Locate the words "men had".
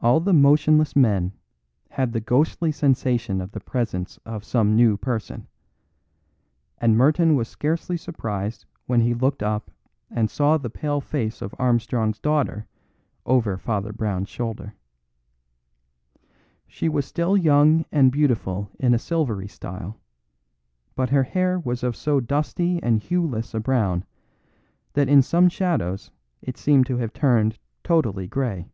0.94-2.12